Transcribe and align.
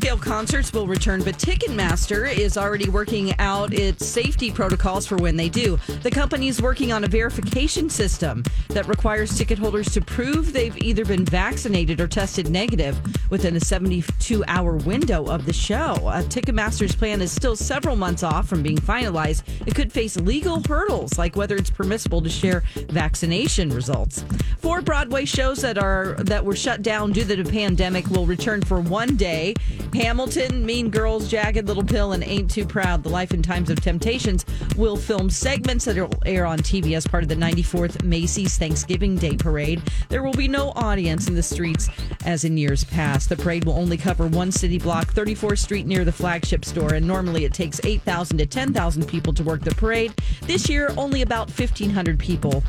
scale 0.00 0.16
concerts 0.16 0.72
will 0.72 0.86
return, 0.86 1.22
but 1.22 1.36
Ticketmaster 1.36 2.26
is 2.34 2.56
already 2.56 2.88
working 2.88 3.38
out 3.38 3.74
its 3.74 4.06
safety 4.06 4.50
protocols 4.50 5.06
for 5.06 5.16
when 5.18 5.36
they 5.36 5.50
do. 5.50 5.78
The 6.02 6.10
company 6.10 6.48
is 6.48 6.62
working 6.62 6.90
on 6.90 7.04
a 7.04 7.06
verification 7.06 7.90
system 7.90 8.42
that 8.68 8.88
requires 8.88 9.36
ticket 9.36 9.58
holders 9.58 9.92
to 9.92 10.00
prove 10.00 10.54
they've 10.54 10.76
either 10.78 11.04
been 11.04 11.26
vaccinated 11.26 12.00
or 12.00 12.08
tested 12.08 12.48
negative 12.48 12.98
within 13.28 13.56
a 13.56 13.60
72 13.60 14.42
hour 14.48 14.76
window 14.76 15.26
of 15.26 15.44
the 15.44 15.52
show. 15.52 15.92
Uh, 15.92 16.22
Ticketmaster's 16.22 16.96
plan 16.96 17.20
is 17.20 17.30
still 17.30 17.54
several 17.54 17.94
months 17.94 18.22
off 18.22 18.48
from 18.48 18.62
being 18.62 18.78
finalized. 18.78 19.42
It 19.66 19.74
could 19.74 19.92
face 19.92 20.16
legal 20.16 20.62
hurdles 20.66 21.18
like 21.18 21.36
whether 21.36 21.56
it's 21.56 21.70
permissible 21.70 22.22
to 22.22 22.30
share 22.30 22.62
vaccination 22.88 23.68
results. 23.68 24.24
Four 24.60 24.80
Broadway 24.80 25.26
shows 25.26 25.60
that 25.60 25.76
are 25.76 26.14
that 26.20 26.44
were 26.44 26.56
shut 26.56 26.80
down 26.80 27.12
due 27.12 27.24
to 27.24 27.42
the 27.42 27.50
pandemic 27.50 28.08
will 28.08 28.26
return 28.26 28.62
for 28.62 28.80
one 28.80 29.16
day. 29.16 29.54
Hamilton, 29.92 30.64
Mean 30.64 30.90
Girls, 30.90 31.28
Jagged 31.28 31.66
Little 31.66 31.84
Pill, 31.84 32.12
and 32.12 32.22
Ain't 32.22 32.50
Too 32.50 32.64
Proud: 32.64 33.02
The 33.02 33.08
Life 33.08 33.32
and 33.32 33.44
Times 33.44 33.70
of 33.70 33.80
Temptations 33.80 34.44
will 34.76 34.96
film 34.96 35.30
segments 35.30 35.84
that 35.84 35.96
will 35.96 36.10
air 36.24 36.46
on 36.46 36.58
TV 36.58 36.96
as 36.96 37.06
part 37.06 37.22
of 37.22 37.28
the 37.28 37.36
94th 37.36 38.02
Macy's 38.04 38.56
Thanksgiving 38.56 39.16
Day 39.16 39.36
Parade. 39.36 39.82
There 40.08 40.22
will 40.22 40.32
be 40.32 40.48
no 40.48 40.72
audience 40.76 41.28
in 41.28 41.34
the 41.34 41.42
streets 41.42 41.88
as 42.24 42.44
in 42.44 42.56
years 42.56 42.84
past. 42.84 43.28
The 43.28 43.36
parade 43.36 43.64
will 43.64 43.76
only 43.76 43.96
cover 43.96 44.26
one 44.26 44.52
city 44.52 44.78
block, 44.78 45.12
34th 45.12 45.58
Street 45.58 45.86
near 45.86 46.04
the 46.04 46.12
flagship 46.12 46.64
store, 46.64 46.94
and 46.94 47.06
normally 47.06 47.44
it 47.44 47.52
takes 47.52 47.80
8,000 47.84 48.38
to 48.38 48.46
10,000 48.46 49.06
people 49.06 49.32
to 49.32 49.42
work 49.42 49.62
the 49.62 49.74
parade. 49.74 50.14
This 50.42 50.68
year, 50.68 50.92
only 50.96 51.22
about 51.22 51.48
1,500 51.48 52.18
people 52.18 52.62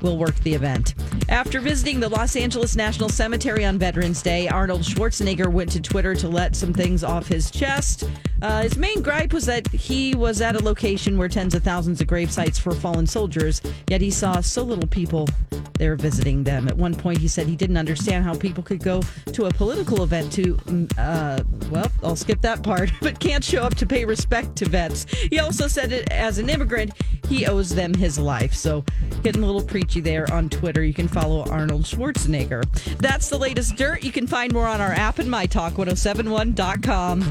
will 0.00 0.18
work 0.18 0.34
the 0.40 0.54
event. 0.54 0.94
After 1.28 1.60
visiting 1.60 2.00
the 2.00 2.08
Los 2.08 2.36
Angeles 2.36 2.76
National 2.76 3.08
Cemetery 3.08 3.64
on 3.64 3.78
Veterans 3.78 4.22
Day, 4.22 4.48
Arnold 4.48 4.82
Schwarzenegger 4.82 5.50
went 5.50 5.70
to 5.72 5.80
Twitter 5.80 6.14
to 6.14 6.28
let 6.28 6.54
some 6.54 6.72
things 6.72 7.02
off 7.02 7.26
his 7.26 7.50
chest. 7.50 8.04
Uh, 8.42 8.62
his 8.62 8.76
main 8.76 9.02
gripe 9.02 9.32
was 9.32 9.46
that 9.46 9.66
he 9.68 10.14
was 10.14 10.40
at 10.40 10.56
a 10.56 10.62
location 10.62 11.16
where 11.16 11.28
tens 11.28 11.54
of 11.54 11.62
thousands 11.62 12.00
of 12.00 12.06
grave 12.06 12.30
sites 12.30 12.58
for 12.58 12.72
fallen 12.72 13.06
soldiers, 13.06 13.62
yet 13.88 14.00
he 14.00 14.10
saw 14.10 14.40
so 14.40 14.62
little 14.62 14.88
people 14.88 15.28
there 15.74 15.96
visiting 15.96 16.44
them. 16.44 16.68
At 16.68 16.76
one 16.76 16.94
point, 16.94 17.18
he 17.18 17.28
said 17.28 17.46
he 17.46 17.56
didn't 17.56 17.76
understand 17.76 18.24
how 18.24 18.34
people 18.34 18.62
could 18.62 18.82
go 18.82 19.02
to 19.32 19.46
a 19.46 19.50
political 19.52 20.02
event 20.02 20.32
to, 20.34 20.54
mm, 20.54 20.92
uh, 20.98 21.42
well, 21.70 21.90
I'll 22.02 22.16
skip 22.16 22.40
that 22.42 22.62
part, 22.62 22.90
but 23.00 23.20
can't 23.20 23.44
show 23.44 23.62
up 23.62 23.74
to 23.76 23.86
pay 23.86 24.04
respect 24.04 24.56
to 24.56 24.68
vets. 24.68 25.06
He 25.12 25.38
also 25.38 25.68
said 25.68 25.92
as 26.10 26.38
an 26.38 26.48
immigrant, 26.48 26.92
he 27.28 27.46
owes 27.46 27.70
them 27.70 27.94
his 27.94 28.18
life. 28.18 28.54
So, 28.54 28.84
getting 29.22 29.42
a 29.42 29.46
little 29.46 29.62
preachy 29.62 30.00
there 30.00 30.30
on 30.32 30.48
Twitter. 30.48 30.82
You 30.84 30.94
can 31.02 31.08
follow 31.08 31.44
Arnold 31.50 31.82
Schwarzenegger. 31.82 32.62
That's 32.98 33.28
the 33.28 33.36
latest 33.36 33.74
dirt. 33.76 34.04
You 34.04 34.12
can 34.12 34.28
find 34.28 34.52
more 34.52 34.68
on 34.68 34.80
our 34.80 34.92
app 34.92 35.18
and 35.18 35.28
mytalk1071.com. 35.28 37.22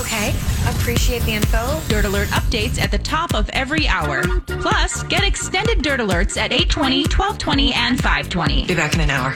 Okay, 0.00 0.34
appreciate 0.68 1.22
the 1.22 1.32
info. 1.32 1.80
Dirt 1.88 2.04
Alert 2.04 2.28
updates 2.28 2.80
at 2.80 2.90
the 2.90 2.98
top 2.98 3.34
of 3.34 3.48
every 3.50 3.86
hour. 3.86 4.22
Plus, 4.46 5.02
get 5.04 5.22
extended 5.24 5.82
Dirt 5.82 6.00
Alerts 6.00 6.36
at 6.36 6.52
820, 6.52 7.02
1220, 7.02 7.74
and 7.74 7.96
520. 7.96 8.66
Be 8.66 8.74
back 8.74 8.94
in 8.94 9.00
an 9.00 9.10
hour. 9.10 9.26